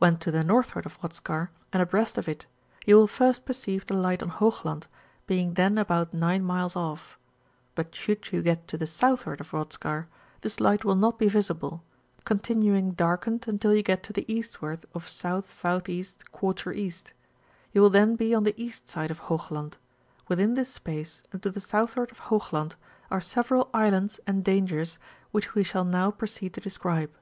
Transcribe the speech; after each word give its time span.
When 0.00 0.16
to 0.18 0.32
the 0.32 0.42
northward 0.42 0.86
of 0.86 0.98
Rothskar, 1.04 1.50
and 1.72 1.80
abreast 1.80 2.18
of 2.18 2.26
it, 2.28 2.46
you 2.84 2.96
will 2.96 3.06
flrst 3.06 3.44
perceive 3.44 3.86
the 3.86 3.94
light 3.94 4.20
on 4.20 4.28
Hoogland, 4.32 4.88
being 5.28 5.54
then 5.54 5.78
about 5.78 6.12
9 6.12 6.42
miles 6.42 6.74
off; 6.74 7.16
but 7.76 7.94
should 7.94 8.32
you 8.32 8.42
get 8.42 8.66
to 8.66 8.76
the 8.76 8.88
southward 8.88 9.40
of 9.40 9.52
Rothskar, 9.52 10.08
this 10.40 10.58
light 10.58 10.84
will 10.84 10.96
not 10.96 11.16
be 11.16 11.28
visible, 11.28 11.84
continuing 12.24 12.90
darkened 12.90 13.42
imtil 13.42 13.76
you 13.76 13.84
get 13.84 14.02
to 14.02 14.12
the 14.12 14.24
eastward 14.26 14.84
of 14.94 15.04
S.S.E. 15.04 15.60
^ 15.68 16.64
E.; 16.76 17.12
you 17.72 17.80
will 17.80 17.88
then 17.88 18.16
be 18.16 18.34
on 18.34 18.42
the 18.42 18.60
east 18.60 18.88
side 18.88 19.12
of 19.12 19.20
Hoog 19.20 19.48
land; 19.52 19.78
withm 20.28 20.56
this 20.56 20.70
space, 20.74 21.22
and 21.30 21.40
to 21.40 21.52
the 21.52 21.60
southward 21.60 22.10
of 22.10 22.18
Hoogland, 22.22 22.74
are 23.12 23.20
several 23.20 23.70
islands 23.72 24.18
and 24.26 24.42
dangers, 24.42 24.98
which 25.30 25.54
we 25.54 25.62
^all 25.62 25.88
now 25.88 26.10
proceed 26.10 26.52
to 26.54 26.60
describe. 26.60 27.12